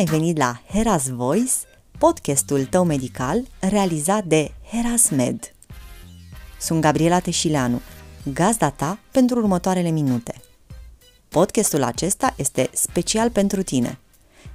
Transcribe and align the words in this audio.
ai 0.00 0.06
venit 0.06 0.36
la 0.36 0.60
Heras 0.72 1.08
Voice, 1.08 1.52
podcastul 1.98 2.64
tău 2.64 2.84
medical 2.84 3.46
realizat 3.58 4.24
de 4.24 4.52
Heras 4.70 5.08
Med. 5.08 5.54
Sunt 6.60 6.80
Gabriela 6.80 7.18
Teșileanu, 7.18 7.80
gazda 8.32 8.70
ta 8.70 8.98
pentru 9.10 9.38
următoarele 9.38 9.90
minute. 9.90 10.34
Podcastul 11.28 11.82
acesta 11.82 12.34
este 12.36 12.70
special 12.72 13.30
pentru 13.30 13.62
tine. 13.62 13.98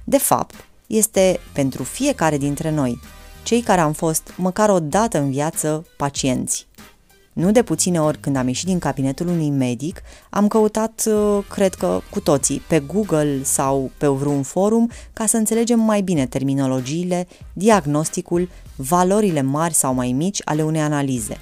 De 0.04 0.18
fapt, 0.18 0.54
este 0.86 1.40
pentru 1.52 1.82
fiecare 1.82 2.38
dintre 2.38 2.70
noi, 2.70 3.00
cei 3.42 3.62
care 3.62 3.80
am 3.80 3.92
fost 3.92 4.32
măcar 4.36 4.68
o 4.68 4.80
dată 4.80 5.18
în 5.18 5.30
viață 5.30 5.86
pacienți. 5.96 6.66
Nu 7.36 7.50
de 7.50 7.62
puține 7.62 8.00
ori 8.00 8.18
când 8.18 8.36
am 8.36 8.46
ieșit 8.46 8.66
din 8.66 8.78
cabinetul 8.78 9.28
unui 9.28 9.50
medic, 9.50 10.02
am 10.30 10.48
căutat, 10.48 11.02
uh, 11.06 11.44
cred 11.48 11.74
că 11.74 12.00
cu 12.10 12.20
toții, 12.20 12.62
pe 12.68 12.78
Google 12.78 13.42
sau 13.42 13.90
pe 13.98 14.06
vreun 14.06 14.42
forum 14.42 14.90
ca 15.12 15.26
să 15.26 15.36
înțelegem 15.36 15.80
mai 15.80 16.00
bine 16.00 16.26
terminologiile, 16.26 17.28
diagnosticul, 17.52 18.48
valorile 18.76 19.42
mari 19.42 19.74
sau 19.74 19.94
mai 19.94 20.12
mici 20.12 20.40
ale 20.44 20.62
unei 20.62 20.80
analize. 20.80 21.38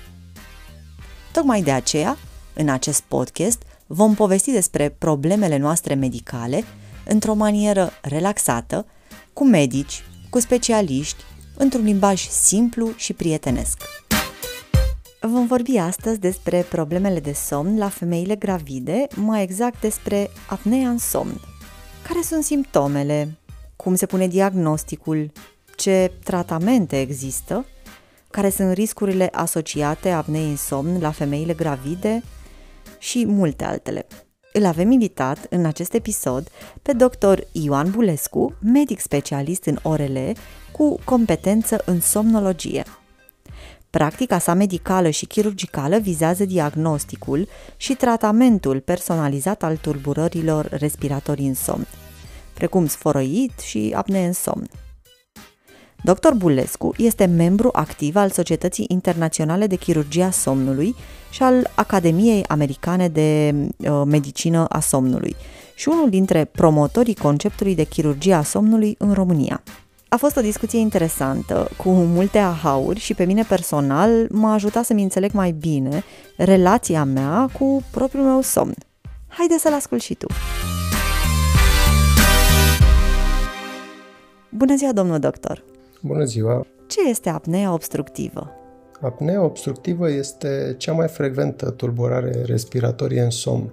Tocmai 1.32 1.62
de 1.62 1.72
aceea, 1.72 2.16
în 2.54 2.68
acest 2.68 3.00
podcast, 3.00 3.62
vom 3.86 4.14
povesti 4.14 4.50
despre 4.50 4.88
problemele 4.98 5.56
noastre 5.56 5.94
medicale 5.94 6.64
într-o 7.06 7.34
manieră 7.34 7.90
relaxată, 8.02 8.86
cu 9.32 9.44
medici, 9.46 10.04
cu 10.30 10.40
specialiști, 10.40 11.22
într-un 11.56 11.84
limbaj 11.84 12.28
simplu 12.28 12.92
și 12.96 13.12
prietenesc. 13.12 13.82
Vom 15.26 15.46
vorbi 15.46 15.76
astăzi 15.76 16.18
despre 16.18 16.66
problemele 16.68 17.20
de 17.20 17.32
somn 17.32 17.78
la 17.78 17.88
femeile 17.88 18.34
gravide, 18.34 19.06
mai 19.14 19.42
exact 19.42 19.80
despre 19.80 20.30
apnea 20.48 20.88
în 20.88 20.98
somn. 20.98 21.40
Care 22.08 22.20
sunt 22.22 22.44
simptomele? 22.44 23.38
Cum 23.76 23.94
se 23.94 24.06
pune 24.06 24.28
diagnosticul? 24.28 25.32
Ce 25.76 26.12
tratamente 26.24 27.00
există? 27.00 27.66
Care 28.30 28.50
sunt 28.50 28.72
riscurile 28.72 29.28
asociate 29.32 30.10
apnei 30.10 30.48
în 30.48 30.56
somn 30.56 31.00
la 31.00 31.10
femeile 31.10 31.52
gravide? 31.52 32.22
Și 32.98 33.26
multe 33.26 33.64
altele. 33.64 34.06
Îl 34.52 34.64
avem 34.64 34.90
invitat 34.90 35.46
în 35.50 35.64
acest 35.64 35.94
episod 35.94 36.48
pe 36.82 36.92
dr. 36.92 37.38
Ioan 37.52 37.90
Bulescu, 37.90 38.54
medic 38.62 39.00
specialist 39.00 39.64
în 39.64 39.78
orele 39.82 40.32
cu 40.72 40.98
competență 41.04 41.82
în 41.84 42.00
somnologie. 42.00 42.84
Practica 43.94 44.38
sa 44.38 44.54
medicală 44.54 45.10
și 45.10 45.26
chirurgicală 45.26 45.98
vizează 45.98 46.44
diagnosticul 46.44 47.48
și 47.76 47.94
tratamentul 47.94 48.80
personalizat 48.80 49.62
al 49.62 49.76
tulburărilor 49.76 50.68
respiratorii 50.70 51.46
în 51.46 51.54
somn, 51.54 51.86
precum 52.54 52.86
sfărăit 52.86 53.58
și 53.58 53.92
apnee 53.96 54.26
în 54.26 54.32
somn. 54.32 54.68
Dr. 56.02 56.32
Bulescu 56.36 56.94
este 56.96 57.24
membru 57.24 57.68
activ 57.72 58.16
al 58.16 58.30
Societății 58.30 58.86
Internaționale 58.88 59.66
de 59.66 59.76
Chirurgia 59.76 60.30
Somnului 60.30 60.94
și 61.30 61.42
al 61.42 61.70
Academiei 61.74 62.44
Americane 62.46 63.08
de 63.08 63.54
uh, 63.76 64.02
Medicină 64.06 64.64
a 64.68 64.80
Somnului 64.80 65.36
și 65.74 65.88
unul 65.88 66.10
dintre 66.10 66.44
promotorii 66.44 67.14
conceptului 67.14 67.74
de 67.74 67.84
chirurgia 67.84 68.42
somnului 68.42 68.94
în 68.98 69.12
România. 69.12 69.62
A 70.14 70.16
fost 70.16 70.36
o 70.36 70.40
discuție 70.40 70.78
interesantă, 70.78 71.68
cu 71.76 71.88
multe 71.88 72.38
ahauri 72.38 72.98
și 72.98 73.14
pe 73.14 73.24
mine 73.24 73.42
personal 73.48 74.26
m-a 74.30 74.52
ajutat 74.52 74.84
să-mi 74.84 75.02
înțeleg 75.02 75.32
mai 75.32 75.50
bine 75.50 76.02
relația 76.36 77.04
mea 77.04 77.48
cu 77.58 77.82
propriul 77.90 78.24
meu 78.24 78.40
somn. 78.40 78.74
Haide 79.28 79.58
să-l 79.58 79.72
ascult 79.72 80.00
și 80.00 80.14
tu! 80.14 80.26
Bună 84.50 84.76
ziua, 84.76 84.92
domnul 84.92 85.18
doctor! 85.18 85.64
Bună 86.02 86.24
ziua! 86.24 86.66
Ce 86.86 87.08
este 87.08 87.28
apnea 87.28 87.72
obstructivă? 87.72 88.50
Apnea 89.00 89.42
obstructivă 89.42 90.10
este 90.10 90.74
cea 90.78 90.92
mai 90.92 91.08
frecventă 91.08 91.70
tulburare 91.70 92.42
respiratorie 92.46 93.20
în 93.20 93.30
somn. 93.30 93.72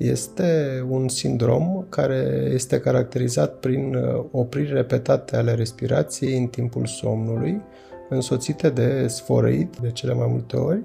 Este 0.00 0.84
un 0.88 1.08
sindrom 1.08 1.84
care 1.88 2.50
este 2.52 2.80
caracterizat 2.80 3.54
prin 3.54 3.94
uh, 3.94 4.24
opriri 4.30 4.72
repetate 4.72 5.36
ale 5.36 5.54
respirației 5.54 6.38
în 6.38 6.46
timpul 6.46 6.86
somnului, 6.86 7.60
însoțite 8.08 8.68
de 8.68 9.06
sfărăit 9.08 9.76
de 9.80 9.90
cele 9.90 10.14
mai 10.14 10.26
multe 10.30 10.56
ori 10.56 10.84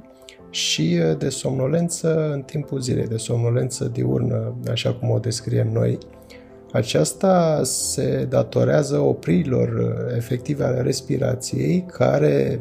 și 0.49 0.99
uh, 0.99 1.17
de 1.17 1.29
somnolență 1.29 2.31
în 2.33 2.41
timpul 2.41 2.79
zilei, 2.79 3.07
de 3.07 3.17
somnolență 3.17 3.85
diurnă, 3.85 4.55
așa 4.71 4.93
cum 4.93 5.09
o 5.09 5.19
descriem 5.19 5.69
noi. 5.71 5.97
Aceasta 6.71 7.61
se 7.63 8.25
datorează 8.29 8.97
opririlor 8.97 9.69
uh, 9.69 10.15
efective 10.15 10.63
ale 10.63 10.81
respirației 10.81 11.85
care 11.91 12.57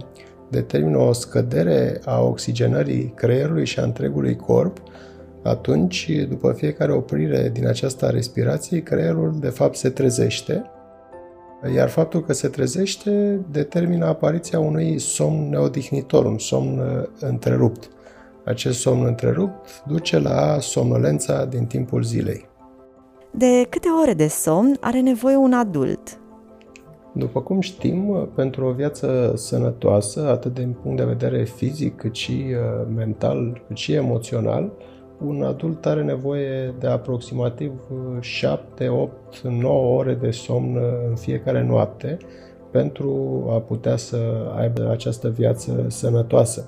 determină 0.50 0.98
o 0.98 1.12
scădere 1.12 2.00
a 2.04 2.21
oxigenării 2.21 3.12
creierului 3.16 3.66
și 3.66 3.78
a 3.78 3.82
întregului 3.82 4.36
corp, 4.36 4.82
atunci, 5.44 6.10
după 6.28 6.53
fiecare 6.53 6.93
oprire 6.93 7.50
din 7.53 7.66
această 7.66 8.06
respirație, 8.06 8.82
creierul 8.82 9.37
de 9.41 9.49
fapt 9.49 9.77
se 9.77 9.91
trezește, 9.91 10.71
iar 11.75 11.88
faptul 11.88 12.21
că 12.25 12.32
se 12.32 12.49
trezește 12.49 13.41
determină 13.50 14.06
apariția 14.06 14.59
unui 14.59 14.99
somn 14.99 15.49
neodihnitor, 15.49 16.25
un 16.25 16.38
somn 16.38 16.78
uh, 16.78 17.09
întrerupt. 17.21 17.88
Acest 18.44 18.81
somn 18.81 19.04
întrerupt 19.06 19.83
duce 19.87 20.19
la 20.19 20.56
somnolența 20.60 21.44
din 21.44 21.65
timpul 21.65 22.03
zilei. 22.03 22.49
De 23.31 23.66
câte 23.69 23.88
ore 24.03 24.15
de 24.15 24.27
somn 24.27 24.77
are 24.81 25.00
nevoie 25.00 25.37
un 25.37 25.53
adult? 25.53 26.19
După 27.12 27.41
cum 27.41 27.60
știm, 27.60 28.28
pentru 28.34 28.66
o 28.66 28.72
viață 28.72 29.33
sănătoasă, 29.37 30.28
atât 30.28 30.54
din 30.54 30.77
punct 30.83 30.97
de 30.97 31.04
vedere 31.04 31.44
fizic, 31.44 31.97
cât 31.97 32.15
și 32.15 32.44
uh, 32.49 32.87
mental, 32.94 33.62
cât 33.66 33.77
și 33.77 33.93
emoțional, 33.93 34.72
un 35.19 35.43
adult 35.43 35.87
are 35.87 36.03
nevoie 36.03 36.75
de 36.79 36.87
aproximativ 36.87 37.73
7, 38.21 38.89
8, 38.89 39.41
9 39.41 39.97
ore 39.99 40.15
de 40.15 40.31
somn 40.31 40.79
în 41.09 41.15
fiecare 41.15 41.65
noapte 41.65 42.17
pentru 42.71 43.45
a 43.51 43.59
putea 43.59 43.97
să 43.97 44.17
aibă 44.57 44.91
această 44.91 45.29
viață 45.29 45.85
sănătoasă. 45.89 46.65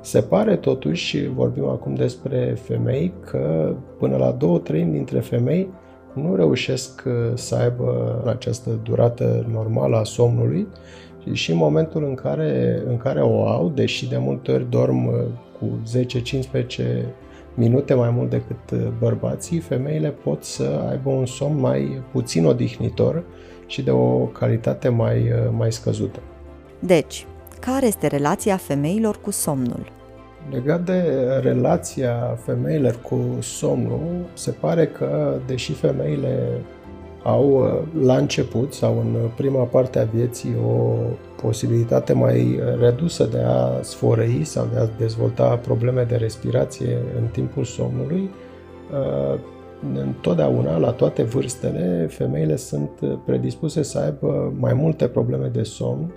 Se 0.00 0.20
pare 0.20 0.56
totuși, 0.56 1.26
vorbim 1.26 1.64
acum 1.64 1.94
despre 1.94 2.56
femei, 2.62 3.12
că 3.30 3.74
până 3.98 4.16
la 4.16 4.30
două 4.30 4.58
treimi 4.58 4.92
dintre 4.92 5.20
femei 5.20 5.68
nu 6.12 6.34
reușesc 6.34 7.02
să 7.34 7.54
aibă 7.54 8.22
această 8.26 8.70
durată 8.82 9.46
normală 9.52 9.96
a 9.96 10.04
somnului 10.04 10.66
și 11.32 11.50
în 11.50 11.56
momentul 11.56 12.04
în 12.04 12.14
care, 12.14 12.82
în 12.86 12.96
care 12.96 13.20
o 13.20 13.46
au, 13.46 13.68
deși 13.68 14.08
de 14.08 14.16
multe 14.18 14.52
ori 14.52 14.70
dorm 14.70 15.10
cu 15.58 15.66
10-15 15.96 17.04
minute 17.54 17.94
mai 17.94 18.10
mult 18.10 18.30
decât 18.30 18.70
uh, 18.72 18.78
bărbații, 18.98 19.58
femeile 19.58 20.08
pot 20.08 20.44
să 20.44 20.86
aibă 20.90 21.10
un 21.10 21.26
somn 21.26 21.60
mai 21.60 22.02
puțin 22.12 22.46
odihnitor 22.46 23.22
și 23.66 23.82
de 23.82 23.90
o 23.90 24.18
calitate 24.18 24.88
mai, 24.88 25.16
uh, 25.16 25.52
mai 25.56 25.72
scăzută. 25.72 26.20
Deci, 26.78 27.26
care 27.60 27.86
este 27.86 28.06
relația 28.06 28.56
femeilor 28.56 29.20
cu 29.20 29.30
somnul? 29.30 29.92
Legat 30.50 30.84
de 30.84 31.02
relația 31.42 32.38
femeilor 32.44 33.00
cu 33.02 33.36
somnul, 33.40 34.26
se 34.32 34.50
pare 34.50 34.86
că, 34.86 35.38
deși 35.46 35.72
femeile 35.72 36.60
au 37.22 37.50
uh, 37.50 38.04
la 38.04 38.16
început 38.16 38.72
sau 38.72 38.98
în 38.98 39.16
prima 39.36 39.62
parte 39.62 39.98
a 39.98 40.04
vieții 40.04 40.56
o 40.66 40.94
posibilitate 41.42 42.12
mai 42.12 42.60
redusă 42.80 43.24
de 43.24 43.42
a 43.46 43.82
sfărăi 43.82 44.44
sau 44.44 44.68
de 44.72 44.78
a 44.78 44.86
dezvolta 44.98 45.56
probleme 45.56 46.02
de 46.02 46.16
respirație 46.16 46.98
în 47.20 47.26
timpul 47.26 47.64
somnului, 47.64 48.30
uh, 48.92 49.38
întotdeauna, 49.94 50.76
la 50.76 50.90
toate 50.90 51.22
vârstele, 51.22 52.06
femeile 52.10 52.56
sunt 52.56 52.90
predispuse 53.24 53.82
să 53.82 53.98
aibă 53.98 54.54
mai 54.58 54.72
multe 54.74 55.08
probleme 55.08 55.46
de 55.46 55.62
somn, 55.62 56.12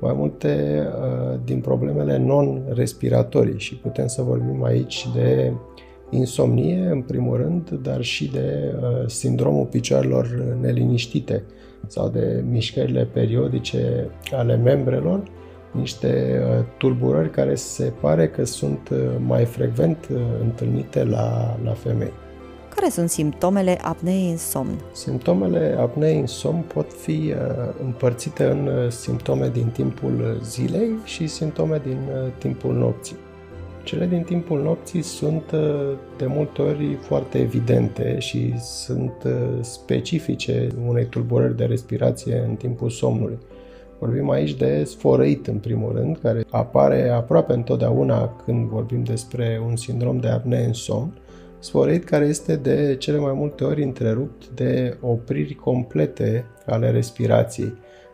mai 0.00 0.14
multe 0.16 0.82
uh, 0.86 1.38
din 1.44 1.60
problemele 1.60 2.18
non-respiratorii. 2.18 3.58
Și 3.58 3.76
putem 3.76 4.06
să 4.06 4.22
vorbim 4.22 4.64
aici 4.64 5.08
de 5.14 5.52
insomnie, 6.10 6.88
în 6.90 7.02
primul 7.02 7.36
rând, 7.36 7.70
dar 7.70 8.02
și 8.02 8.30
de 8.30 8.74
uh, 8.74 9.08
sindromul 9.08 9.66
picioarelor 9.66 10.56
neliniștite 10.60 11.42
sau 11.86 12.08
de 12.08 12.44
mișcările 12.50 13.04
periodice 13.04 14.10
ale 14.32 14.56
membrelor, 14.56 15.22
niște 15.70 16.42
uh, 16.42 16.64
tulburări 16.78 17.30
care 17.30 17.54
se 17.54 17.92
pare 18.00 18.28
că 18.28 18.44
sunt 18.44 18.88
uh, 18.92 18.98
mai 19.26 19.44
frecvent 19.44 20.08
întâlnite 20.40 21.04
la, 21.04 21.58
la 21.64 21.72
femei. 21.72 22.12
Care 22.74 22.90
sunt 22.90 23.10
simptomele 23.10 23.78
apneei 23.82 24.30
în 24.30 24.36
somn? 24.36 24.80
Simptomele 24.92 25.76
apneei 25.78 26.18
în 26.18 26.26
somn 26.26 26.64
pot 26.74 26.92
fi 26.92 27.34
împărțite 27.84 28.44
în 28.44 28.90
simptome 28.90 29.48
din 29.48 29.66
timpul 29.66 30.40
zilei 30.42 30.90
și 31.04 31.26
simptome 31.26 31.80
din 31.84 31.98
timpul 32.38 32.74
nopții. 32.74 33.16
Cele 33.84 34.06
din 34.06 34.22
timpul 34.22 34.62
nopții 34.62 35.02
sunt 35.02 35.50
uh, 35.54 35.92
de 36.18 36.26
multe 36.26 36.62
ori 36.62 36.94
foarte 37.00 37.38
evidente 37.38 38.18
și 38.18 38.58
sunt 38.58 39.22
uh, 39.24 39.32
specifice 39.60 40.68
unei 40.86 41.04
tulburări 41.04 41.56
de 41.56 41.64
respirație 41.64 42.44
în 42.48 42.54
timpul 42.54 42.90
somnului. 42.90 43.38
Vorbim 43.98 44.30
aici 44.30 44.54
de 44.54 44.84
sfărăit 44.84 45.46
în 45.46 45.56
primul 45.56 45.92
rând, 45.92 46.18
care 46.22 46.44
apare 46.50 47.08
aproape 47.08 47.52
întotdeauna 47.52 48.36
când 48.44 48.68
vorbim 48.68 49.02
despre 49.02 49.62
un 49.66 49.76
sindrom 49.76 50.18
de 50.18 50.28
apnee 50.28 50.64
în 50.64 50.72
somn. 50.72 51.12
Sfărăit 51.58 52.04
care 52.04 52.24
este 52.24 52.56
de 52.56 52.96
cele 52.98 53.18
mai 53.18 53.32
multe 53.32 53.64
ori 53.64 53.82
întrerupt 53.82 54.48
de 54.48 54.96
opriri 55.00 55.54
complete 55.54 56.44
ale 56.66 56.90
respirației 56.90 57.72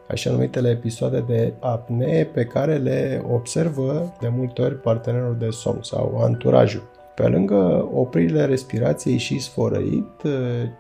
așa 0.08 0.30
numitele 0.30 0.68
episoade 0.68 1.24
de 1.26 1.52
apnee 1.60 2.24
pe 2.24 2.44
care 2.44 2.76
le 2.76 3.24
observă 3.32 4.14
de 4.20 4.28
multe 4.36 4.62
ori 4.62 4.80
partenerul 4.80 5.36
de 5.38 5.50
somn 5.50 5.82
sau 5.82 6.18
anturajul. 6.22 6.82
Pe 7.14 7.26
lângă 7.26 7.88
opririle 7.94 8.44
respirației 8.44 9.16
și 9.16 9.38
sfărăit, 9.38 10.22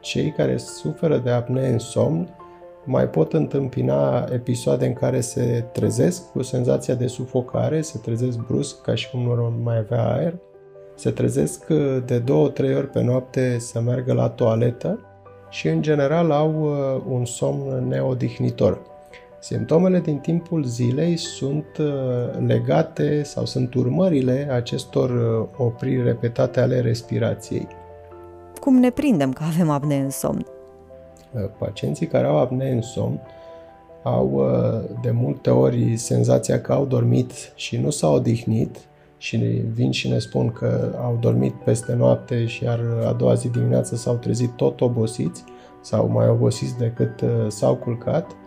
cei 0.00 0.30
care 0.30 0.56
suferă 0.56 1.18
de 1.18 1.30
apnee 1.30 1.68
în 1.68 1.78
somn 1.78 2.28
mai 2.84 3.08
pot 3.08 3.32
întâmpina 3.32 4.28
episoade 4.32 4.86
în 4.86 4.92
care 4.92 5.20
se 5.20 5.64
trezesc 5.72 6.30
cu 6.30 6.42
senzația 6.42 6.94
de 6.94 7.06
sufocare, 7.06 7.80
se 7.80 7.98
trezesc 7.98 8.38
brusc 8.38 8.80
ca 8.80 8.94
și 8.94 9.10
cum 9.10 9.20
nu 9.20 9.54
mai 9.62 9.76
avea 9.76 10.12
aer, 10.12 10.34
se 10.94 11.10
trezesc 11.10 11.66
de 12.04 12.18
două, 12.18 12.48
trei 12.48 12.74
ori 12.74 12.90
pe 12.90 13.02
noapte 13.02 13.58
să 13.58 13.80
meargă 13.80 14.12
la 14.12 14.28
toaletă 14.28 15.00
și 15.50 15.68
în 15.68 15.82
general 15.82 16.30
au 16.30 16.62
uh, 16.62 17.02
un 17.08 17.24
somn 17.24 17.88
neodihnitor. 17.88 18.80
Simptomele 19.46 20.00
din 20.00 20.18
timpul 20.18 20.64
zilei 20.64 21.16
sunt 21.16 21.66
uh, 21.78 21.86
legate 22.46 23.22
sau 23.22 23.44
sunt 23.44 23.74
urmările 23.74 24.48
acestor 24.50 25.10
uh, 25.10 25.48
opriri 25.66 26.02
repetate 26.02 26.60
ale 26.60 26.80
respirației. 26.80 27.68
Cum 28.60 28.76
ne 28.76 28.90
prindem 28.90 29.32
că 29.32 29.42
avem 29.44 29.70
apnee 29.70 29.98
în 29.98 30.10
somn? 30.10 30.46
Uh, 31.32 31.40
pacienții 31.58 32.06
care 32.06 32.26
au 32.26 32.38
apnee 32.38 32.72
în 32.72 32.82
somn 32.82 33.20
au 34.02 34.46
de 35.02 35.10
multe 35.10 35.50
ori 35.50 35.96
senzația 35.96 36.60
că 36.60 36.72
au 36.72 36.84
dormit 36.84 37.32
și 37.54 37.76
nu 37.76 37.90
s-au 37.90 38.14
odihnit 38.14 38.76
și 39.18 39.36
vin 39.72 39.90
și 39.90 40.08
ne 40.08 40.18
spun 40.18 40.50
că 40.50 40.94
au 41.00 41.18
dormit 41.20 41.54
peste 41.54 41.94
noapte 41.94 42.46
și 42.46 42.64
iar 42.64 42.80
a 43.06 43.12
doua 43.12 43.34
zi 43.34 43.48
dimineață 43.48 43.96
s-au 43.96 44.14
trezit 44.14 44.50
tot 44.50 44.80
obosiți 44.80 45.44
sau 45.80 46.08
mai 46.08 46.28
obosiți 46.28 46.78
decât 46.78 47.24
s-au 47.48 47.74
culcat 47.74 48.26
Uh, 48.30 48.45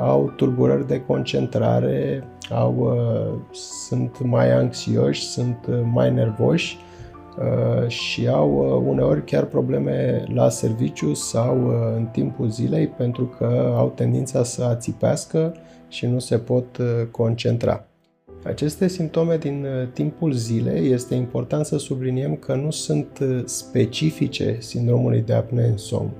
au 0.00 0.32
tulburări 0.36 0.86
de 0.86 1.00
concentrare, 1.00 2.24
au, 2.50 2.74
uh, 2.78 3.40
sunt 3.52 4.24
mai 4.24 4.50
anxioși, 4.52 5.22
sunt 5.22 5.66
uh, 5.68 5.80
mai 5.92 6.12
nervoși 6.12 6.78
și 7.86 8.28
au 8.28 8.82
uneori 8.86 9.24
chiar 9.24 9.44
probleme 9.44 10.24
la 10.34 10.48
serviciu 10.48 11.14
sau 11.14 11.68
în 11.96 12.06
timpul 12.12 12.48
zilei 12.48 12.86
pentru 12.86 13.24
că 13.38 13.74
au 13.76 13.92
tendința 13.94 14.42
să 14.42 14.64
ațipească 14.64 15.54
și 15.88 16.06
nu 16.06 16.18
se 16.18 16.38
pot 16.38 16.78
concentra. 17.10 17.84
Aceste 18.44 18.88
simptome 18.88 19.36
din 19.36 19.66
timpul 19.92 20.32
zilei 20.32 20.92
este 20.92 21.14
important 21.14 21.66
să 21.66 21.78
subliniem 21.78 22.34
că 22.34 22.54
nu 22.54 22.70
sunt 22.70 23.18
specifice 23.44 24.56
sindromului 24.58 25.20
de 25.20 25.32
apnee 25.32 25.66
în 25.66 25.76
somn 25.76 26.10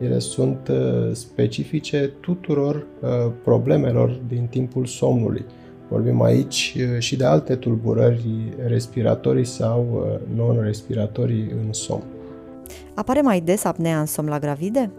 ele 0.00 0.18
sunt 0.18 0.68
uh, 0.68 1.10
specifice 1.12 2.12
tuturor 2.20 2.74
uh, 2.76 3.32
problemelor 3.44 4.20
din 4.28 4.46
timpul 4.46 4.86
somnului. 4.86 5.44
Vorbim 5.88 6.22
aici 6.22 6.76
uh, 6.78 6.98
și 6.98 7.16
de 7.16 7.24
alte 7.24 7.54
tulburări 7.54 8.54
respiratorii 8.66 9.44
sau 9.44 10.06
non-respiratorii 10.34 11.50
în 11.64 11.72
somn. 11.72 12.04
Apare 12.94 13.20
mai 13.20 13.40
des 13.40 13.64
apnea 13.64 14.00
în 14.00 14.06
somn 14.06 14.28
la 14.28 14.38
gravide? 14.38 14.90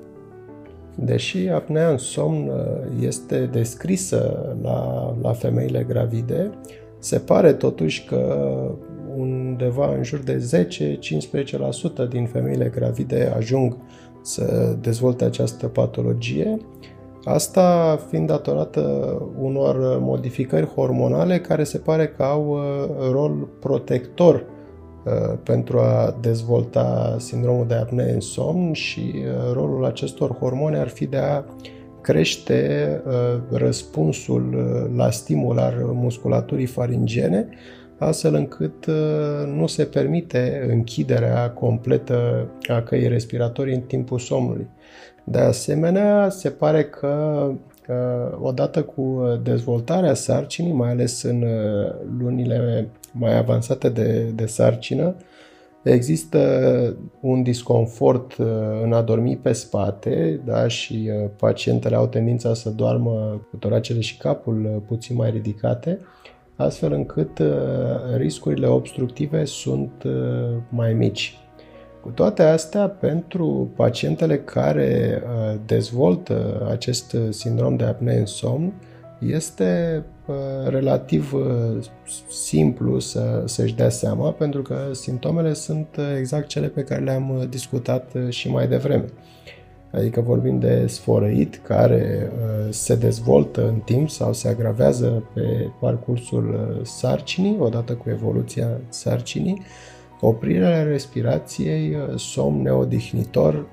Deși 0.96 1.48
apnea 1.48 1.90
în 1.90 1.98
somn 1.98 2.52
este 3.02 3.50
descrisă 3.52 4.56
la, 4.62 5.14
la 5.22 5.34
femeile 5.34 5.86
gravide, 5.88 6.52
se 7.00 7.20
pare 7.20 7.54
totuși 7.54 8.06
că 8.06 8.52
undeva 9.18 9.96
în 9.96 10.04
jur 10.04 10.20
de 10.20 10.68
10-15% 12.06 12.10
din 12.10 12.26
femeile 12.26 12.72
gravide 12.76 13.34
ajung 13.36 13.78
să 14.22 14.76
dezvolte 14.82 15.24
această 15.24 15.68
patologie. 15.68 16.58
Asta 17.24 18.00
fiind 18.10 18.28
datorată 18.28 18.82
unor 19.40 20.00
modificări 20.00 20.66
hormonale 20.66 21.40
care 21.40 21.64
se 21.64 21.78
pare 21.78 22.08
că 22.08 22.24
au 22.24 22.48
uh, 22.50 23.10
rol 23.12 23.48
protector 23.60 24.36
uh, 24.36 25.38
pentru 25.44 25.80
a 25.80 26.18
dezvolta 26.22 27.16
sindromul 27.20 27.68
de 27.68 27.74
apnee 27.74 28.14
în 28.14 28.20
somn 28.20 28.74
și 28.74 29.14
uh, 29.16 29.54
rolul 29.54 29.86
acestor 29.86 30.38
hormone 30.38 30.78
ar 30.78 30.88
fi 30.88 31.06
de 31.06 31.18
a 31.18 31.44
crește 32.02 33.02
răspunsul 33.50 34.56
la 34.96 35.10
stimul 35.10 35.60
al 35.60 35.74
musculaturii 35.94 36.66
faringene 36.66 37.50
astfel 37.98 38.34
încât 38.34 38.86
uh, 38.86 38.96
nu 39.46 39.68
se 39.68 39.84
permite 39.84 40.68
închiderea 40.70 41.52
completă 41.52 42.48
a 42.68 42.82
căii 42.82 43.08
respiratorii 43.08 43.74
în 43.74 43.82
timpul 43.82 44.20
somnului. 44.20 44.68
De 45.24 45.40
asemenea, 45.40 46.30
se 46.30 46.50
pare 46.50 46.84
că 46.84 47.44
uh, 47.88 48.38
odată 48.42 48.84
cu 48.84 49.22
dezvoltarea 49.44 50.14
sarcinii, 50.14 50.72
mai 50.72 50.90
ales 50.90 51.22
în 51.22 51.42
uh, 51.42 51.94
lunile 52.20 52.88
mai 53.12 53.38
avansate 53.38 53.90
de, 53.90 54.32
de 54.36 54.46
sarcină, 54.46 55.16
Există 55.84 56.40
un 57.20 57.44
disconfort 57.44 58.36
în 58.84 58.94
a 58.94 59.02
dormi 59.02 59.38
pe 59.38 59.52
spate 59.52 60.42
da? 60.46 60.68
și 60.68 61.10
pacientele 61.38 61.96
au 61.96 62.08
tendința 62.08 62.54
să 62.54 62.70
doarmă 62.70 63.42
cu 63.50 63.58
toracele 63.58 64.00
și 64.00 64.18
capul 64.18 64.84
puțin 64.88 65.16
mai 65.16 65.30
ridicate 65.30 66.00
astfel 66.58 66.92
încât 66.92 67.40
uh, 67.40 67.48
riscurile 68.16 68.68
obstructive 68.68 69.46
sunt 69.46 70.04
uh, 70.06 70.58
mai 70.70 70.94
mici. 70.94 71.38
Cu 72.02 72.10
toate 72.10 72.44
astea, 72.44 72.88
pentru 72.90 73.72
pacientele 73.76 74.40
care 74.40 75.22
uh, 75.24 75.60
dezvoltă 75.66 76.68
acest 76.72 77.18
sindrom 77.30 77.76
de 77.76 77.84
apnee 77.84 78.20
în 78.20 78.26
somn, 78.26 78.74
este 79.20 80.04
relativ 80.68 81.34
simplu 82.30 83.00
să, 83.00 83.44
să-și 83.46 83.76
dea 83.76 83.90
seama, 83.90 84.32
pentru 84.32 84.62
că 84.62 84.76
simptomele 84.92 85.54
sunt 85.54 85.88
exact 86.18 86.48
cele 86.48 86.68
pe 86.68 86.84
care 86.84 87.04
le-am 87.04 87.48
discutat 87.50 88.12
și 88.30 88.50
mai 88.50 88.68
devreme. 88.68 89.06
Adică 89.92 90.22
vorbim 90.22 90.60
de 90.60 90.88
sfărăit 90.88 91.62
care 91.64 92.32
uh, 92.34 92.68
se 92.70 92.96
dezvoltă 92.96 93.68
în 93.68 93.80
timp 93.80 94.10
sau 94.10 94.34
se 94.34 94.48
agravează 94.48 95.24
pe 95.34 95.70
parcursul 95.80 96.50
uh, 96.50 96.86
sarcinii, 96.86 97.58
odată 97.60 97.94
cu 97.94 98.10
evoluția 98.10 98.68
sarcinii, 98.90 99.62
oprirea 100.22 100.84
respirației, 100.84 101.96
uh, 101.96 102.18
somn 102.18 102.62
neodihnitor 102.62 103.66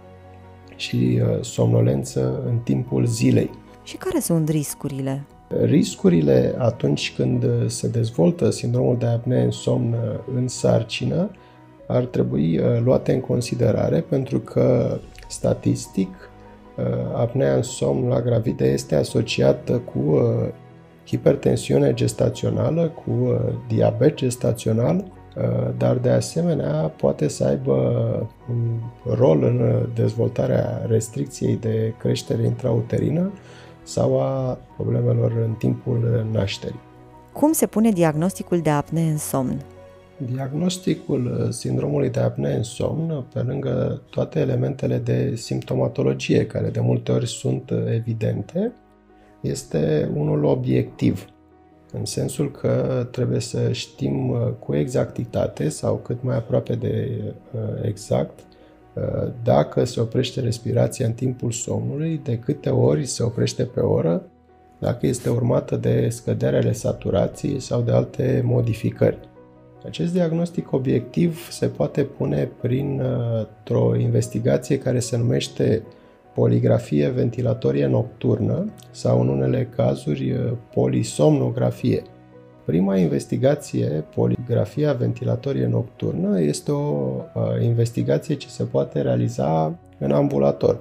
și 0.77 1.21
somnolență 1.41 2.43
în 2.47 2.59
timpul 2.59 3.07
zilei. 3.07 3.51
Și 3.83 3.97
care 3.97 4.21
sunt 4.21 4.49
riscurile? 4.49 5.27
Riscurile 5.63 6.55
atunci 6.59 7.15
când 7.17 7.45
se 7.67 7.89
dezvoltă 7.89 8.51
sindromul 8.51 8.97
de 8.99 9.07
apnee 9.07 9.43
în 9.43 9.51
somn 9.51 9.95
în 10.35 10.49
sarcină 10.49 11.31
ar 11.87 12.05
trebui 12.05 12.61
luate 12.85 13.13
în 13.13 13.21
considerare 13.21 14.01
pentru 14.01 14.39
că 14.39 14.99
Statistic, 15.35 16.09
uh, 16.77 16.85
apnea 17.15 17.55
în 17.55 17.63
somn 17.63 18.09
la 18.09 18.21
gravide 18.21 18.65
este 18.65 18.95
asociată 18.95 19.79
cu 19.79 19.99
uh, 19.99 20.49
hipertensiune 21.07 21.95
gestațională, 21.95 22.89
cu 23.05 23.11
uh, 23.11 23.37
diabet 23.69 24.15
gestațional, 24.15 25.05
dar 25.77 25.97
de 25.97 26.11
asemenea 26.11 26.73
poate 26.73 27.29
să 27.29 27.45
aibă 27.45 27.75
un 28.51 28.81
rol 29.15 29.43
în 29.43 29.89
dezvoltarea 29.95 30.85
restricției 30.87 31.57
de 31.57 31.95
creștere 31.99 32.45
intrauterină 32.45 33.33
sau 33.83 34.21
a 34.21 34.59
problemelor 34.77 35.33
în 35.47 35.53
timpul 35.59 36.27
nașterii. 36.33 36.81
Cum 37.33 37.53
se 37.53 37.67
pune 37.67 37.91
diagnosticul 37.91 38.59
de 38.61 38.71
apnee 38.71 39.11
în 39.11 39.19
somn? 39.19 39.61
Diagnosticul 40.17 41.27
uh, 41.27 41.51
sindromului 41.51 42.11
de 42.11 42.21
apnee 42.21 42.55
în 42.57 42.63
somn, 42.63 43.25
pe 43.33 43.41
lângă 43.41 44.03
toate 44.11 44.41
elementele 44.41 44.99
de 44.99 45.35
simptomatologie 45.35 46.47
care 46.47 46.69
de 46.69 46.81
multe 46.81 47.13
ori 47.13 47.27
sunt 47.27 47.71
uh, 47.71 47.79
evidente, 47.95 48.73
este 49.41 50.11
unul 50.15 50.45
obiectiv, 50.45 51.27
în 51.93 52.05
sensul 52.05 52.51
că 52.51 53.07
trebuie 53.11 53.41
să 53.41 53.73
știm 53.73 54.29
uh, 54.29 54.39
cu 54.59 54.75
exactitate 54.75 55.69
sau 55.69 55.95
cât 55.97 56.23
mai 56.23 56.37
aproape 56.37 56.75
de 56.75 57.23
exact 57.83 58.39
dacă 59.43 59.85
se 59.85 60.01
oprește 60.01 60.41
respirația 60.41 61.07
în 61.07 61.13
timpul 61.13 61.51
somnului, 61.51 62.21
de 62.25 62.39
câte 62.39 62.71
ori 62.71 63.05
se 63.05 63.23
oprește 63.23 63.65
pe 63.65 63.81
oră, 63.81 64.23
dacă 64.79 65.07
este 65.07 65.29
urmată 65.29 65.77
de 65.77 66.09
scăderea 66.09 66.73
saturației 66.73 67.61
sau 67.61 67.81
de 67.81 67.91
alte 67.91 68.43
modificări. 68.45 69.19
Acest 69.85 70.13
diagnostic 70.13 70.73
obiectiv 70.73 71.51
se 71.51 71.67
poate 71.67 72.03
pune 72.03 72.49
printr-o 72.61 73.97
investigație 73.97 74.79
care 74.79 74.99
se 74.99 75.17
numește 75.17 75.83
poligrafie 76.35 77.09
ventilatorie 77.09 77.87
nocturnă 77.87 78.73
sau 78.91 79.21
în 79.21 79.29
unele 79.29 79.69
cazuri 79.77 80.35
polisomnografie. 80.75 82.03
Prima 82.65 82.97
investigație, 82.97 84.05
poligrafia 84.15 84.93
ventilatorie 84.93 85.67
nocturnă, 85.67 86.41
este 86.41 86.73
o 86.73 87.21
investigație 87.63 88.35
ce 88.35 88.49
se 88.49 88.65
poate 88.65 89.01
realiza 89.01 89.79
în 89.99 90.11
ambulator, 90.11 90.79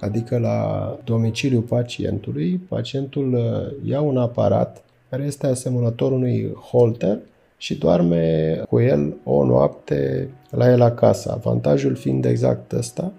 adică 0.00 0.38
la 0.38 0.98
domiciliul 1.04 1.62
pacientului. 1.62 2.60
Pacientul 2.68 3.38
ia 3.84 4.00
un 4.00 4.16
aparat 4.16 4.84
care 5.10 5.22
este 5.22 5.46
asemănător 5.46 6.12
unui 6.12 6.52
holter 6.70 7.18
și 7.64 7.78
doarme 7.78 8.56
cu 8.68 8.80
el 8.80 9.16
o 9.24 9.44
noapte 9.44 10.28
la 10.50 10.70
el 10.70 10.80
acasă. 10.80 11.32
Avantajul 11.32 11.94
fiind 11.94 12.24
exact 12.24 12.72
ăsta, 12.72 13.12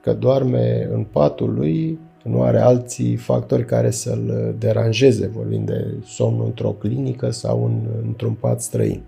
că 0.00 0.12
doarme 0.12 0.88
în 0.92 1.04
patul 1.04 1.54
lui, 1.54 1.98
nu 2.22 2.42
are 2.42 2.58
alții 2.58 3.16
factori 3.16 3.64
care 3.64 3.90
să-l 3.90 4.54
deranjeze, 4.58 5.26
vorbind 5.26 5.66
de 5.66 5.86
somn 6.04 6.42
într-o 6.44 6.70
clinică 6.70 7.30
sau 7.30 7.64
în, 7.64 7.80
într-un 8.06 8.32
pat 8.32 8.60
străin. 8.60 9.02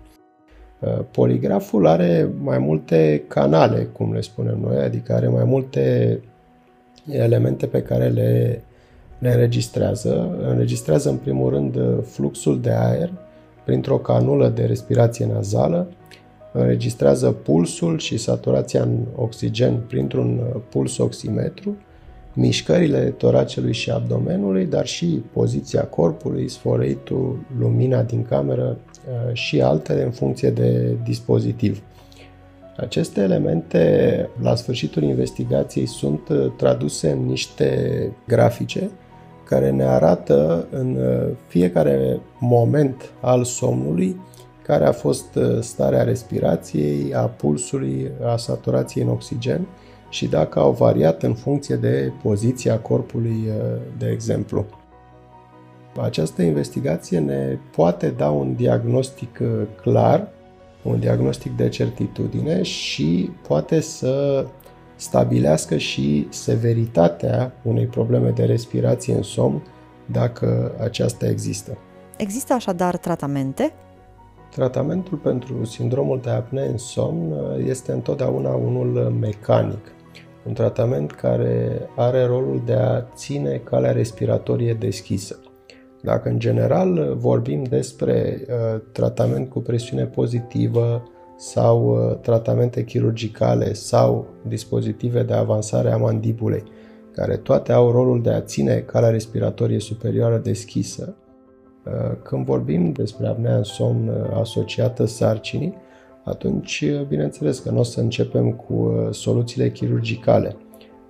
Uh, 0.79 0.99
poligraful 1.11 1.87
are 1.87 2.29
mai 2.41 2.57
multe 2.57 3.23
canale, 3.27 3.83
cum 3.83 4.13
le 4.13 4.21
spunem 4.21 4.59
noi, 4.59 4.77
adică 4.77 5.13
are 5.13 5.27
mai 5.27 5.43
multe 5.43 6.19
elemente 7.11 7.65
pe 7.65 7.81
care 7.81 8.07
le, 8.07 8.61
le 9.19 9.31
înregistrează. 9.31 10.37
Înregistrează 10.49 11.09
în 11.09 11.17
primul 11.17 11.49
rând 11.49 11.77
fluxul 12.03 12.61
de 12.61 12.71
aer 12.71 13.11
printr-o 13.65 13.97
canulă 13.97 14.49
de 14.49 14.65
respirație 14.65 15.25
nazală, 15.25 15.87
înregistrează 16.51 17.31
pulsul 17.31 17.99
și 17.99 18.17
saturația 18.17 18.81
în 18.81 18.97
oxigen 19.15 19.77
printr-un 19.87 20.41
puls 20.69 20.97
oximetru, 20.97 21.75
mișcările 22.33 22.99
toracelui 22.99 23.73
și 23.73 23.91
abdomenului, 23.91 24.65
dar 24.65 24.85
și 24.85 25.23
poziția 25.33 25.83
corpului, 25.83 26.49
sforeitul, 26.49 27.45
lumina 27.59 28.01
din 28.01 28.23
cameră 28.23 28.77
uh, 28.77 29.33
și 29.33 29.61
altele 29.61 30.03
în 30.03 30.11
funcție 30.11 30.49
de 30.49 30.95
dispozitiv. 31.03 31.81
Aceste 32.77 33.21
elemente, 33.21 34.29
la 34.41 34.55
sfârșitul 34.55 35.03
investigației, 35.03 35.85
sunt 35.85 36.29
uh, 36.29 36.51
traduse 36.57 37.09
în 37.09 37.25
niște 37.25 38.11
grafice 38.27 38.89
care 39.45 39.71
ne 39.71 39.83
arată 39.83 40.67
în 40.71 40.95
uh, 40.95 41.35
fiecare 41.47 42.19
moment 42.39 43.11
al 43.21 43.43
somnului 43.43 44.19
care 44.61 44.85
a 44.85 44.91
fost 44.91 45.39
starea 45.59 46.03
respirației, 46.03 47.13
a 47.13 47.21
pulsului, 47.25 48.11
a 48.23 48.37
saturației 48.37 49.03
în 49.03 49.09
oxigen 49.09 49.67
și 50.09 50.27
dacă 50.27 50.59
au 50.59 50.71
variat 50.71 51.23
în 51.23 51.33
funcție 51.33 51.75
de 51.75 52.11
poziția 52.21 52.79
corpului, 52.79 53.43
uh, 53.47 53.81
de 53.97 54.09
exemplu. 54.09 54.65
Această 56.01 56.41
investigație 56.41 57.19
ne 57.19 57.57
poate 57.75 58.13
da 58.17 58.29
un 58.29 58.55
diagnostic 58.55 59.39
uh, 59.41 59.47
clar, 59.81 60.27
un 60.83 60.99
diagnostic 60.99 61.55
de 61.55 61.69
certitudine 61.69 62.61
și 62.61 63.29
poate 63.47 63.79
să 63.79 64.45
stabilească 64.95 65.77
și 65.77 66.27
severitatea 66.29 67.53
unei 67.63 67.85
probleme 67.85 68.29
de 68.29 68.43
respirație 68.43 69.13
în 69.13 69.23
somn 69.23 69.63
dacă 70.11 70.75
aceasta 70.81 71.27
există. 71.27 71.77
Există 72.17 72.53
așadar 72.53 72.97
tratamente? 72.97 73.73
Tratamentul 74.51 75.17
pentru 75.17 75.65
sindromul 75.65 76.19
de 76.23 76.29
apnee 76.29 76.67
în 76.67 76.77
somn 76.77 77.31
uh, 77.31 77.65
este 77.67 77.91
întotdeauna 77.91 78.49
unul 78.49 79.15
mecanic 79.19 79.95
un 80.45 80.53
tratament 80.53 81.11
care 81.11 81.89
are 81.95 82.25
rolul 82.25 82.61
de 82.65 82.73
a 82.73 83.01
ține 83.15 83.61
calea 83.63 83.91
respiratorie 83.91 84.73
deschisă. 84.73 85.39
Dacă 86.01 86.29
în 86.29 86.39
general 86.39 87.15
vorbim 87.17 87.63
despre 87.63 88.41
uh, 88.47 88.81
tratament 88.91 89.49
cu 89.49 89.59
presiune 89.59 90.05
pozitivă 90.05 91.03
sau 91.37 91.89
uh, 91.89 92.17
tratamente 92.17 92.83
chirurgicale 92.83 93.73
sau 93.73 94.27
dispozitive 94.47 95.23
de 95.23 95.33
avansare 95.33 95.91
a 95.91 95.97
mandibulei, 95.97 96.63
care 97.11 97.37
toate 97.37 97.71
au 97.71 97.91
rolul 97.91 98.21
de 98.21 98.29
a 98.29 98.41
ține 98.41 98.79
calea 98.79 99.09
respiratorie 99.09 99.79
superioară 99.79 100.37
deschisă, 100.37 101.15
uh, 101.85 102.17
când 102.23 102.45
vorbim 102.45 102.91
despre 102.91 103.27
apnea 103.27 103.55
în 103.57 103.63
somn 103.63 104.07
uh, 104.07 104.37
asociată 104.39 105.05
sarcinii, 105.05 105.83
atunci, 106.23 106.85
bineînțeles 107.07 107.59
că 107.59 107.69
nu 107.71 107.79
o 107.79 107.83
să 107.83 107.99
începem 107.99 108.51
cu 108.51 108.73
uh, 108.73 109.13
soluțiile 109.13 109.71
chirurgicale. 109.71 110.55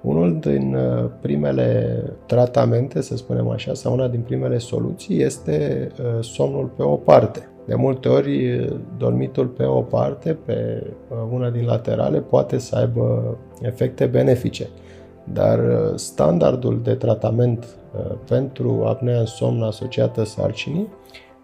Unul 0.06 0.40
din 0.40 0.76
uh, 0.76 1.10
primele 1.22 2.00
tratamente, 2.26 3.02
să 3.02 3.18
spunem 3.18 3.50
așa, 3.50 3.74
sau 3.74 3.94
una 3.94 4.08
din 4.08 4.22
primele 4.22 4.58
soluții 4.58 5.22
este 5.22 5.88
uh, 6.00 6.24
somnul 6.24 6.66
pe 6.76 6.84
o 6.84 6.96
parte. 6.96 7.50
De 7.66 7.76
multe 7.76 8.08
ori, 8.08 8.68
dormitul 8.98 9.48
pe 9.48 9.64
o 9.64 9.82
parte, 9.82 10.38
pe 10.46 10.84
una 11.32 11.50
din 11.50 11.66
laterale, 11.66 12.20
poate 12.20 12.58
să 12.58 12.76
aibă 12.76 13.38
efecte 13.62 14.06
benefice. 14.06 14.68
Dar 15.34 15.60
standardul 15.96 16.80
de 16.84 16.94
tratament 16.94 17.66
pentru 18.28 18.84
apnea 18.86 19.20
în 19.20 19.26
somn 19.26 19.64
asociată 19.64 20.24
sarcinii 20.24 20.88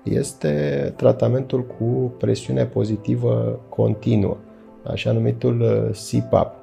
este 0.04 0.94
tratamentul 0.96 1.66
cu 1.66 2.14
presiune 2.18 2.66
pozitivă 2.66 3.60
continuă, 3.70 4.38
așa 4.84 5.12
numitul 5.12 5.62
uh, 5.62 6.22
CPAP. 6.22 6.61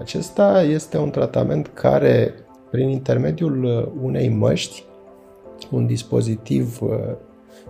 Acesta 0.00 0.62
este 0.62 0.98
un 0.98 1.10
tratament 1.10 1.70
care, 1.74 2.34
prin 2.70 2.88
intermediul 2.88 3.64
uh, 3.64 4.02
unei 4.02 4.28
măști, 4.28 4.84
un 5.70 5.86
dispozitiv 5.86 6.82
uh, 6.82 6.90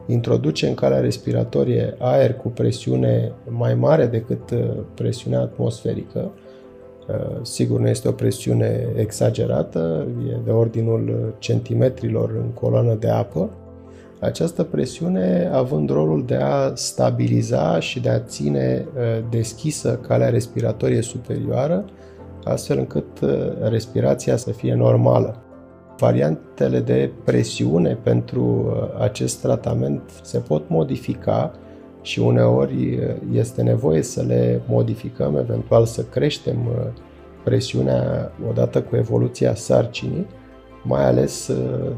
introduce 0.07 0.66
în 0.66 0.75
calea 0.75 1.00
respiratorie 1.00 1.95
aer 1.99 2.35
cu 2.35 2.49
presiune 2.49 3.33
mai 3.49 3.75
mare 3.75 4.07
decât 4.07 4.52
presiunea 4.95 5.40
atmosferică. 5.40 6.31
Sigur, 7.43 7.81
nu 7.81 7.88
este 7.88 8.09
o 8.09 8.12
presiune 8.12 8.87
exagerată, 8.97 10.07
e 10.28 10.37
de 10.45 10.50
ordinul 10.50 11.35
centimetrilor 11.38 12.31
în 12.31 12.50
coloană 12.50 12.95
de 12.95 13.09
apă, 13.09 13.50
această 14.25 14.62
presiune 14.62 15.50
având 15.52 15.90
rolul 15.90 16.25
de 16.26 16.35
a 16.35 16.75
stabiliza 16.75 17.81
și 17.81 18.00
de 18.00 18.09
a 18.09 18.19
ține 18.19 18.87
uh, 18.97 19.25
deschisă 19.31 19.99
calea 20.07 20.28
respiratorie 20.28 21.00
superioară, 21.00 21.85
astfel 22.45 22.79
încât 22.79 23.21
uh, 23.21 23.31
respirația 23.61 24.37
să 24.37 24.51
fie 24.51 24.75
normală. 24.75 25.43
Variantele 25.99 26.81
de 26.81 27.11
presiune 27.25 27.99
pentru 28.03 28.43
uh, 28.43 29.01
acest 29.03 29.41
tratament 29.41 30.03
se 30.23 30.39
pot 30.39 30.69
modifica 30.69 31.53
și 32.03 32.21
uneori 32.21 32.99
este 33.33 33.63
nevoie 33.63 34.03
să 34.03 34.23
le 34.23 34.61
modificăm, 34.69 35.37
eventual 35.37 35.85
să 35.85 36.03
creștem 36.03 36.59
presiunea 37.45 38.33
odată 38.49 38.83
cu 38.83 38.97
evoluția 38.97 39.55
sarcinii, 39.55 40.27
mai 40.83 41.05
ales 41.05 41.51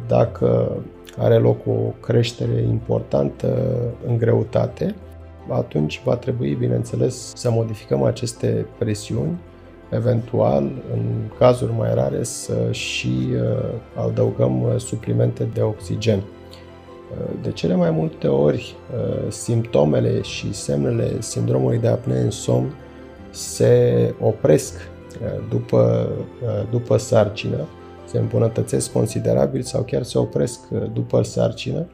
dacă 0.06 0.76
are 1.18 1.36
loc 1.38 1.66
o 1.66 1.92
creștere 2.00 2.60
importantă 2.60 3.48
în 4.06 4.18
greutate, 4.18 4.94
atunci 5.48 6.02
va 6.04 6.16
trebui, 6.16 6.54
bineînțeles, 6.54 7.32
să 7.34 7.50
modificăm 7.50 8.02
aceste 8.02 8.66
presiuni, 8.78 9.38
eventual, 9.90 10.62
în 10.92 11.02
cazuri 11.38 11.72
mai 11.72 11.94
rare, 11.94 12.22
să 12.22 12.54
și 12.70 13.28
uh, 13.32 14.04
adăugăm 14.06 14.62
uh, 14.62 14.76
suplimente 14.76 15.48
de 15.54 15.60
oxigen. 15.60 16.18
Uh, 16.18 17.34
de 17.42 17.50
cele 17.50 17.74
mai 17.74 17.90
multe 17.90 18.28
ori, 18.28 18.76
simptomele 19.28 20.22
și 20.22 20.54
semnele 20.54 21.20
sindromului 21.20 21.78
de 21.78 21.88
apnee 21.88 22.20
în 22.20 22.30
somn 22.30 22.74
se 23.30 24.14
opresc 24.20 24.90
după, 25.48 26.08
după 26.70 26.96
sarcină, 26.96 27.66
se 28.06 28.18
îmbunătățesc 28.18 28.92
considerabil 28.92 29.62
sau 29.62 29.82
chiar 29.82 30.02
se 30.02 30.18
opresc 30.18 30.60
uh, 30.70 30.82
după 30.92 31.22
sarcină. 31.22 31.86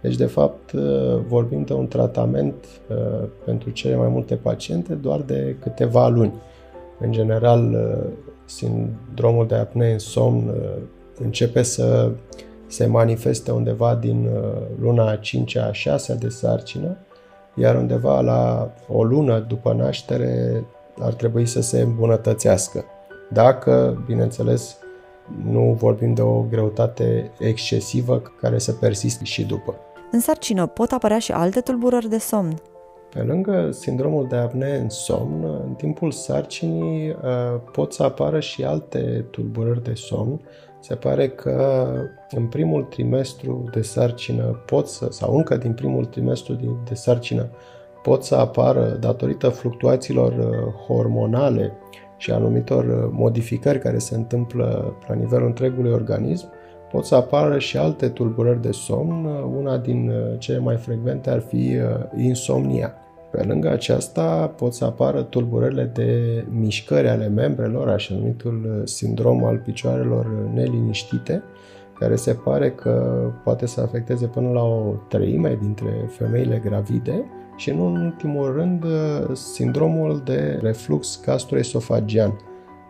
Deci, 0.00 0.16
de 0.16 0.24
fapt, 0.24 0.72
uh, 0.72 1.18
vorbim 1.28 1.62
de 1.62 1.72
un 1.72 1.86
tratament 1.86 2.54
uh, 2.88 3.28
pentru 3.44 3.70
cele 3.70 3.96
mai 3.96 4.08
multe 4.08 4.34
paciente 4.34 4.94
doar 4.94 5.20
de 5.20 5.56
câteva 5.60 6.08
luni. 6.08 6.32
În 7.00 7.12
general, 7.12 7.76
sindromul 8.44 9.46
de 9.46 9.54
apnee 9.54 9.92
în 9.92 9.98
somn 9.98 10.54
începe 11.18 11.62
să 11.62 12.10
se 12.66 12.86
manifeste 12.86 13.50
undeva 13.50 13.94
din 13.94 14.28
luna 14.80 15.18
5-a, 15.18 15.72
6 15.72 16.14
de 16.14 16.28
sarcină, 16.28 16.96
iar 17.54 17.76
undeva 17.76 18.20
la 18.20 18.70
o 18.88 19.04
lună 19.04 19.38
după 19.38 19.72
naștere 19.72 20.64
ar 20.98 21.14
trebui 21.14 21.46
să 21.46 21.60
se 21.60 21.80
îmbunătățească. 21.80 22.84
Dacă, 23.32 24.02
bineînțeles, 24.06 24.76
nu 25.44 25.76
vorbim 25.78 26.14
de 26.14 26.22
o 26.22 26.42
greutate 26.42 27.30
excesivă 27.38 28.22
care 28.40 28.58
să 28.58 28.72
persiste 28.72 29.24
și 29.24 29.44
după. 29.44 29.74
În 30.12 30.20
sarcină 30.20 30.66
pot 30.66 30.92
apărea 30.92 31.18
și 31.18 31.32
alte 31.32 31.60
tulburări 31.60 32.08
de 32.08 32.18
somn? 32.18 32.62
Pe 33.10 33.22
lângă 33.22 33.70
sindromul 33.70 34.26
de 34.28 34.36
apnee 34.36 34.76
în 34.76 34.88
somn, 34.88 35.44
în 35.66 35.74
timpul 35.74 36.10
sarcinii 36.10 37.10
uh, 37.10 37.60
pot 37.72 37.92
să 37.92 38.02
apară 38.02 38.40
și 38.40 38.64
alte 38.64 39.24
tulburări 39.30 39.82
de 39.82 39.94
somn. 39.94 40.40
Se 40.80 40.94
pare 40.94 41.28
că 41.28 41.86
în 42.30 42.46
primul 42.46 42.82
trimestru 42.82 43.64
de 43.72 43.82
sarcină 43.82 44.42
pot 44.66 44.88
să, 44.88 45.06
sau 45.10 45.36
încă 45.36 45.56
din 45.56 45.72
primul 45.72 46.04
trimestru 46.04 46.80
de 46.88 46.94
sarcină, 46.94 47.48
pot 48.02 48.24
să 48.24 48.34
apară 48.34 48.96
datorită 49.00 49.48
fluctuațiilor 49.48 50.32
uh, 50.32 50.72
hormonale 50.86 51.72
și 52.16 52.30
anumitor 52.30 52.84
uh, 52.84 53.08
modificări 53.12 53.78
care 53.78 53.98
se 53.98 54.14
întâmplă 54.14 54.96
la 55.08 55.14
nivelul 55.14 55.46
întregului 55.46 55.92
organism, 55.92 56.48
pot 56.90 57.04
să 57.04 57.14
apară 57.14 57.58
și 57.58 57.76
alte 57.76 58.08
tulburări 58.08 58.62
de 58.62 58.70
somn. 58.70 59.24
Una 59.56 59.76
din 59.76 60.12
cele 60.38 60.58
mai 60.58 60.76
frecvente 60.76 61.30
ar 61.30 61.40
fi 61.40 61.76
insomnia. 62.16 62.94
Pe 63.30 63.42
lângă 63.42 63.70
aceasta 63.70 64.52
pot 64.56 64.74
să 64.74 64.84
apară 64.84 65.22
tulburările 65.22 65.90
de 65.94 66.44
mișcări 66.50 67.08
ale 67.08 67.28
membrelor, 67.28 67.88
așa 67.88 68.14
numitul 68.14 68.82
sindrom 68.84 69.44
al 69.44 69.56
picioarelor 69.56 70.26
neliniștite, 70.54 71.42
care 71.98 72.16
se 72.16 72.32
pare 72.32 72.70
că 72.70 73.24
poate 73.44 73.66
să 73.66 73.80
afecteze 73.80 74.26
până 74.26 74.48
la 74.48 74.62
o 74.62 74.94
treime 75.08 75.58
dintre 75.60 76.08
femeile 76.08 76.62
gravide 76.64 77.24
și, 77.56 77.70
în 77.70 77.78
ultimul 77.78 78.52
rând, 78.52 78.84
sindromul 79.32 80.22
de 80.24 80.58
reflux 80.62 81.20
gastroesofagian, 81.24 82.38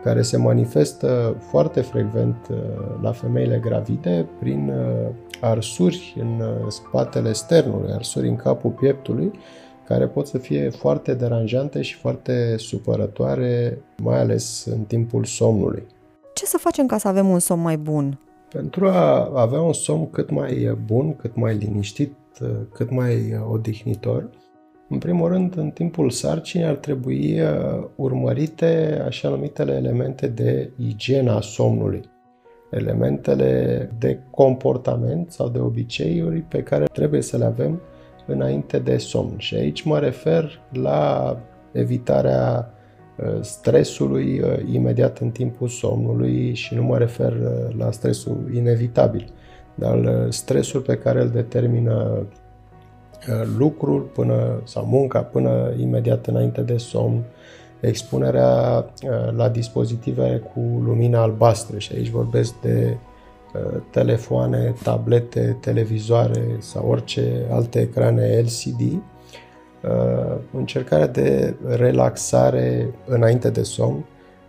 care 0.02 0.23
se 0.23 0.37
manifestă 0.37 1.37
foarte 1.38 1.80
frecvent 1.80 2.37
uh, 2.50 2.57
la 3.02 3.12
femeile 3.12 3.59
gravide 3.64 4.28
prin 4.38 4.69
uh, 4.69 5.11
arsuri 5.40 6.16
în 6.21 6.40
uh, 6.40 6.69
spatele 6.69 7.33
sternului, 7.33 7.92
arsuri 7.92 8.28
în 8.28 8.37
capul 8.37 8.71
pieptului, 8.71 9.33
care 9.87 10.07
pot 10.07 10.26
să 10.26 10.38
fie 10.38 10.71
foarte 10.71 11.14
deranjante 11.14 11.83
și 11.83 11.97
foarte 11.97 12.54
supărătoare, 12.57 13.83
mai 14.02 14.19
ales 14.19 14.64
în 14.64 14.83
timpul 14.83 15.25
somnului. 15.25 15.83
Ce 16.35 16.47
să 16.47 16.59
facem 16.59 16.87
ca 16.87 16.99
să 16.99 17.09
avem 17.09 17.28
un 17.28 17.38
somn 17.38 17.62
mai 17.62 17.76
bun? 17.76 18.19
Pentru 18.52 18.88
a 18.88 19.30
avea 19.35 19.61
un 19.61 19.73
somn 19.73 20.11
cât 20.11 20.30
mai 20.30 20.78
bun, 20.87 21.16
cât 21.16 21.37
mai 21.37 21.54
liniștit, 21.54 22.12
cât 22.73 22.90
mai 22.90 23.40
odihnitor, 23.50 24.28
în 24.92 24.99
primul 24.99 25.28
rând, 25.28 25.56
în 25.56 25.70
timpul 25.70 26.11
sarcinii 26.11 26.66
ar 26.66 26.75
trebui 26.75 27.40
uh, 27.40 27.85
urmărite 27.97 29.02
așa 29.06 29.28
numitele 29.28 29.73
elemente 29.73 30.26
de 30.26 30.70
igiena 30.76 31.40
somnului. 31.40 32.00
Elementele 32.70 33.90
de 33.99 34.18
comportament 34.30 35.30
sau 35.30 35.49
de 35.49 35.59
obiceiuri 35.59 36.40
pe 36.40 36.62
care 36.62 36.85
trebuie 36.85 37.23
să 37.23 37.37
le 37.37 37.44
avem 37.44 37.80
înainte 38.26 38.78
de 38.78 38.97
somn. 38.97 39.35
Și 39.37 39.54
aici 39.54 39.82
mă 39.82 39.99
refer 39.99 40.61
la 40.73 41.37
evitarea 41.73 42.70
uh, 43.16 43.40
stresului 43.40 44.40
uh, 44.40 44.73
imediat 44.73 45.18
în 45.18 45.30
timpul 45.30 45.68
somnului 45.68 46.54
și 46.54 46.75
nu 46.75 46.82
mă 46.82 46.99
refer 46.99 47.37
la 47.76 47.90
stresul 47.90 48.50
inevitabil, 48.54 49.32
dar 49.75 50.26
stresul 50.28 50.80
pe 50.80 50.97
care 50.97 51.20
îl 51.20 51.28
determină 51.28 52.26
lucrul 53.57 54.00
până, 54.00 54.61
sau 54.65 54.85
munca 54.85 55.21
până 55.21 55.73
imediat 55.79 56.27
înainte 56.27 56.61
de 56.61 56.77
somn, 56.77 57.25
expunerea 57.81 58.85
uh, 59.03 59.37
la 59.37 59.49
dispozitive 59.49 60.43
cu 60.55 60.61
lumină 60.61 61.19
albastră. 61.19 61.79
Și 61.79 61.93
aici 61.95 62.09
vorbesc 62.09 62.55
de 62.61 62.97
uh, 63.55 63.81
telefoane, 63.91 64.75
tablete, 64.83 65.57
televizoare 65.61 66.57
sau 66.59 66.89
orice 66.89 67.47
alte 67.50 67.81
ecrane 67.81 68.45
LCD, 68.45 68.81
uh, 68.81 70.37
încercarea 70.53 71.07
de 71.07 71.55
relaxare 71.67 72.95
înainte 73.06 73.50
de 73.50 73.63
somn, 73.63 74.04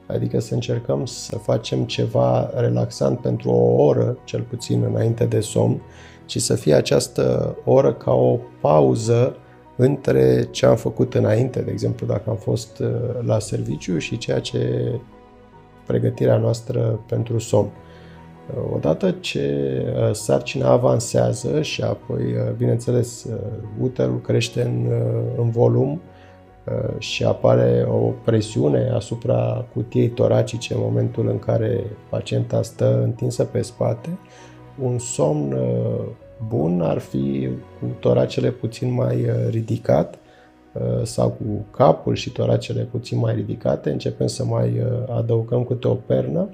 adică 0.08 0.40
să 0.40 0.54
încercăm 0.54 1.06
să 1.06 1.38
facem 1.38 1.84
ceva 1.84 2.50
relaxant 2.56 3.20
pentru 3.20 3.50
o 3.50 3.84
oră, 3.84 4.18
cel 4.24 4.42
puțin 4.42 4.84
înainte 4.84 5.26
de 5.26 5.40
somn, 5.40 5.82
ci 6.32 6.42
să 6.42 6.56
fie 6.56 6.74
această 6.74 7.56
oră 7.66 7.94
ca 7.94 8.12
o 8.12 8.38
pauză 8.62 9.36
între 9.76 10.48
ce 10.52 10.66
am 10.66 10.76
făcut 10.76 11.14
înainte, 11.14 11.62
de 11.62 11.72
exemplu 11.72 12.08
dacă 12.08 12.30
am 12.30 12.36
fost 12.36 12.80
uh, 12.80 12.88
la 13.26 13.40
serviciu 13.40 13.98
și 13.98 14.18
ceea 14.18 14.40
ce 14.40 14.92
pregătirea 15.86 16.38
noastră 16.38 17.00
pentru 17.08 17.38
somn. 17.38 17.70
Uh, 17.70 18.74
odată 18.74 19.12
ce 19.20 19.72
uh, 19.96 20.14
sarcina 20.14 20.70
avansează 20.70 21.62
și 21.62 21.82
apoi, 21.82 22.24
bineînțeles, 22.58 23.28
uterul 23.82 24.22
crește 24.22 24.62
în, 24.62 24.88
în 25.38 25.50
volum 25.50 26.02
și 26.98 27.24
apare 27.24 27.88
o 27.90 28.14
presiune 28.26 28.92
asupra 28.94 29.66
cutiei 29.74 30.10
toracice 30.10 30.74
în 30.74 30.80
momentul 30.84 31.28
în 31.28 31.40
care 31.40 31.84
pacienta 32.10 32.62
stă 32.62 33.02
întinsă 33.04 33.44
pe 33.44 33.62
spate, 33.62 34.10
un 34.80 35.00
somn 35.00 35.52
uh, 35.52 36.06
bun 36.48 36.82
ar 36.82 36.98
fi 36.98 37.50
cu 37.80 37.86
toracele 38.00 38.50
puțin 38.50 38.94
mai 38.94 39.16
uh, 39.16 39.50
ridicat 39.50 40.18
uh, 40.74 41.04
sau 41.04 41.30
cu 41.30 41.66
capul 41.72 42.16
și 42.16 42.30
toracele 42.30 42.82
puțin 42.82 43.20
mai 43.20 43.36
ridicate, 43.36 43.90
începem 43.90 44.28
să 44.28 44.46
mai 44.46 44.82
adăugăm 45.10 45.64
câte 45.64 45.88
o 45.88 45.94
pernă 45.94 46.50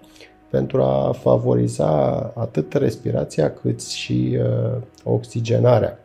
pentru 0.50 0.82
a 0.82 1.12
favoriza 1.12 2.20
atât 2.36 2.74
respirația 2.74 3.54
cât 3.54 3.84
și 3.84 4.38
oxigenarea. 5.04 6.00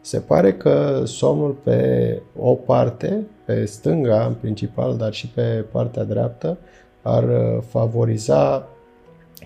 Se 0.00 0.18
pare 0.18 0.52
că 0.52 1.02
somnul 1.04 1.50
pe 1.50 2.22
o 2.38 2.54
parte, 2.54 3.26
pe 3.44 3.64
stânga 3.64 4.24
în 4.26 4.34
principal, 4.34 4.96
dar 4.96 5.12
și 5.12 5.28
pe 5.28 5.64
partea 5.72 6.04
dreaptă, 6.04 6.58
ar 7.02 7.24
favoriza 7.68 8.68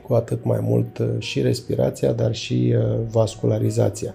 cu 0.07 0.15
atât 0.15 0.45
mai 0.45 0.59
mult 0.63 0.99
uh, 0.99 1.09
și 1.19 1.41
respirația, 1.41 2.13
dar 2.13 2.35
și 2.35 2.75
uh, 2.77 2.99
vascularizația. 3.11 4.15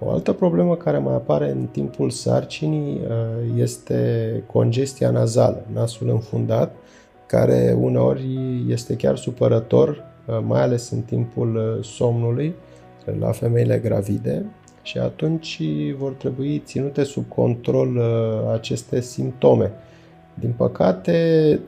O 0.00 0.10
altă 0.10 0.32
problemă 0.32 0.76
care 0.76 0.98
mai 0.98 1.14
apare 1.14 1.50
în 1.50 1.66
timpul 1.66 2.10
sarcinii 2.10 3.00
uh, 3.00 3.56
este 3.56 4.42
congestia 4.52 5.10
nazală, 5.10 5.66
nasul 5.72 6.08
înfundat, 6.08 6.74
care 7.26 7.76
uneori 7.80 8.38
este 8.68 8.96
chiar 8.96 9.16
supărător, 9.16 10.12
mai 10.46 10.60
ales 10.60 10.90
în 10.90 11.00
timpul 11.00 11.80
somnului, 11.82 12.54
la 13.18 13.30
femeile 13.30 13.78
gravide 13.78 14.46
și 14.82 14.98
atunci 14.98 15.62
vor 15.98 16.12
trebui 16.12 16.62
ținute 16.64 17.04
sub 17.04 17.28
control 17.28 18.00
aceste 18.52 19.00
simptome. 19.00 19.72
Din 20.34 20.54
păcate, 20.56 21.60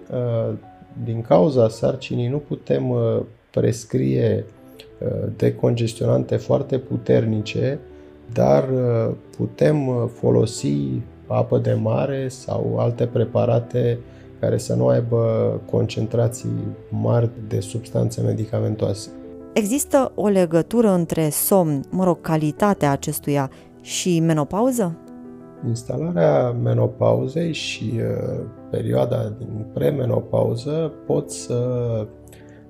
din 1.04 1.22
cauza 1.22 1.68
sarcinii 1.68 2.28
nu 2.28 2.38
putem 2.38 2.90
uh, 2.90 3.20
prescrie 3.50 4.44
uh, 4.98 5.28
decongestionante 5.36 6.36
foarte 6.36 6.78
puternice, 6.78 7.78
dar 8.32 8.68
uh, 8.68 9.14
putem 9.36 10.08
folosi 10.14 10.76
apă 11.26 11.58
de 11.58 11.72
mare 11.72 12.28
sau 12.28 12.76
alte 12.78 13.06
preparate 13.06 13.98
care 14.40 14.58
să 14.58 14.74
nu 14.74 14.86
aibă 14.86 15.52
concentrații 15.70 16.76
mari 16.88 17.30
de 17.48 17.60
substanțe 17.60 18.20
medicamentoase. 18.20 19.10
Există 19.52 20.12
o 20.14 20.28
legătură 20.28 20.90
între 20.90 21.28
somn, 21.28 21.84
mă 21.90 22.04
rog, 22.04 22.20
calitatea 22.20 22.90
acestuia 22.90 23.50
și 23.80 24.20
menopauză? 24.20 24.96
Instalarea 25.66 26.50
menopauzei 26.50 27.52
și 27.52 27.92
uh, 27.94 28.44
perioada 28.70 29.34
din 29.38 29.66
premenopauză 29.72 30.92
pot 31.06 31.30
să 31.30 31.60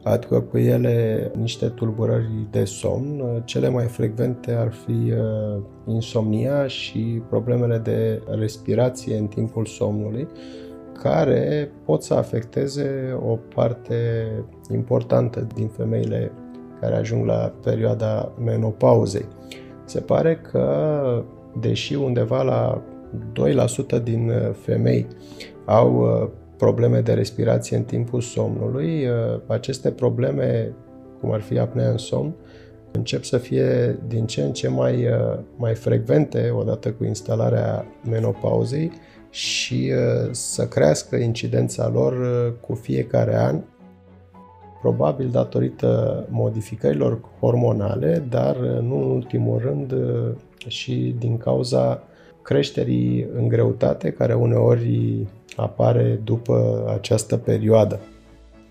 aducă 0.02 0.40
cu 0.40 0.58
ele 0.58 1.30
niște 1.38 1.68
tulburări 1.68 2.46
de 2.50 2.64
somn. 2.64 3.42
Cele 3.44 3.68
mai 3.68 3.84
frecvente 3.84 4.52
ar 4.52 4.72
fi 4.72 5.12
uh, 5.12 5.62
insomnia 5.86 6.66
și 6.66 7.22
problemele 7.28 7.78
de 7.78 8.22
respirație 8.38 9.16
în 9.16 9.26
timpul 9.26 9.64
somnului, 9.64 10.28
care 11.02 11.72
pot 11.84 12.02
să 12.02 12.14
afecteze 12.14 13.18
o 13.26 13.38
parte 13.54 14.26
importantă 14.72 15.46
din 15.54 15.68
femeile 15.68 16.32
care 16.80 16.96
ajung 16.96 17.26
la 17.26 17.52
perioada 17.62 18.32
menopauzei. 18.44 19.26
Se 19.84 20.00
pare 20.00 20.36
că 20.36 21.24
deși 21.60 21.94
undeva 21.94 22.42
la 22.42 22.82
2% 23.98 24.02
din 24.02 24.28
uh, 24.28 24.54
femei 24.60 25.06
au 25.64 25.96
uh, 25.96 26.28
probleme 26.56 27.00
de 27.00 27.12
respirație 27.12 27.76
în 27.76 27.82
timpul 27.82 28.20
somnului, 28.20 29.06
uh, 29.06 29.40
aceste 29.46 29.90
probleme, 29.90 30.72
cum 31.20 31.32
ar 31.32 31.40
fi 31.40 31.58
apnea 31.58 31.90
în 31.90 31.96
somn, 31.96 32.34
încep 32.92 33.24
să 33.24 33.38
fie 33.38 33.98
din 34.06 34.26
ce 34.26 34.42
în 34.42 34.52
ce 34.52 34.68
mai, 34.68 35.08
mai 35.56 35.74
frecvente 35.74 36.50
odată 36.56 36.90
cu 36.90 37.04
instalarea 37.04 37.86
menopauzei 38.10 38.92
și 39.30 39.92
să 40.30 40.66
crească 40.66 41.16
incidența 41.16 41.88
lor 41.88 42.14
cu 42.60 42.74
fiecare 42.74 43.36
an, 43.36 43.62
probabil 44.80 45.28
datorită 45.30 46.24
modificărilor 46.30 47.20
hormonale, 47.40 48.24
dar 48.28 48.56
nu 48.56 48.96
în 48.96 49.10
ultimul 49.10 49.58
rând 49.58 49.94
și 50.66 51.14
din 51.18 51.36
cauza 51.36 52.02
creșterii 52.42 53.26
în 53.36 53.48
greutate 53.48 54.10
care 54.10 54.34
uneori 54.34 55.26
apare 55.56 56.20
după 56.24 56.84
această 56.94 57.36
perioadă. 57.36 58.00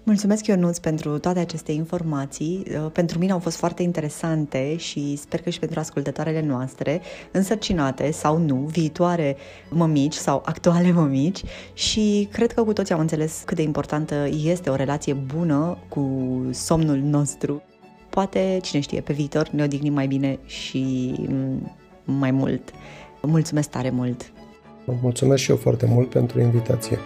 Mulțumesc, 0.08 0.48
Ionuț, 0.48 0.78
pentru 0.78 1.20
toate 1.20 1.40
aceste 1.40 1.72
informații. 1.72 2.64
Uh, 2.70 2.92
pentru 2.92 3.20
mine 3.20 3.32
au 3.32 3.40
fost 3.40 3.58
foarte 3.58 3.84
interesante 3.84 4.76
și 4.78 5.16
sper 5.16 5.42
că 5.42 5.50
și 5.50 5.60
pentru 5.60 5.80
ascultătoarele 5.80 6.42
noastre, 6.42 7.02
însărcinate 7.32 8.12
sau 8.12 8.38
nu, 8.38 8.56
viitoare 8.56 9.36
mămici 9.70 10.14
sau 10.14 10.42
actuale 10.46 10.92
mămici 10.92 11.44
și 11.74 12.28
cred 12.32 12.54
că 12.54 12.64
cu 12.64 12.74
toții 12.74 12.94
am 12.94 13.00
înțeles 13.00 13.42
cât 13.46 13.56
de 13.56 13.62
importantă 13.62 14.28
este 14.44 14.70
o 14.70 14.76
relație 14.76 15.14
bună 15.14 15.78
cu 15.90 16.10
somnul 16.52 16.98
nostru. 16.98 17.62
Poate, 18.10 18.60
cine 18.62 18.82
știe, 18.82 19.02
pe 19.02 19.14
viitor 19.14 19.50
ne 19.50 19.64
odihnim 19.64 19.94
mai 19.94 20.08
bine 20.08 20.40
și 20.46 21.14
mm, 21.30 21.76
mai 22.04 22.32
mult. 22.32 22.72
Mulțumesc 23.22 23.70
tare 23.70 23.90
mult! 23.90 24.32
Mulțumesc 25.02 25.44
și 25.44 25.50
eu 25.50 25.58
foarte 25.58 25.86
mult 25.86 26.10
pentru 26.10 26.42
invitație! 26.42 27.00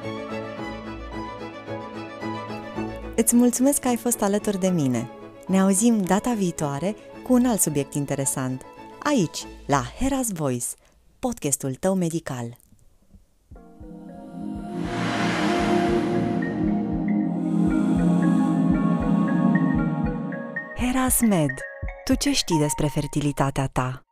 Îți 3.21 3.35
mulțumesc 3.35 3.79
că 3.79 3.87
ai 3.87 3.95
fost 3.95 4.21
alături 4.21 4.59
de 4.59 4.67
mine. 4.67 5.09
Ne 5.47 5.59
auzim 5.59 6.03
data 6.03 6.33
viitoare 6.33 6.95
cu 7.23 7.33
un 7.33 7.45
alt 7.45 7.59
subiect 7.59 7.93
interesant. 7.93 8.61
Aici, 9.03 9.45
la 9.65 9.83
Heras 9.99 10.31
Voice, 10.31 10.65
podcastul 11.19 11.75
tău 11.75 11.95
medical. 11.95 12.57
Heras 20.75 21.19
Med. 21.21 21.51
Tu 22.03 22.15
ce 22.15 22.31
știi 22.31 22.59
despre 22.59 22.87
fertilitatea 22.87 23.67
ta? 23.67 24.08